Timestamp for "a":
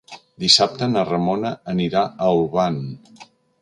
2.31-2.35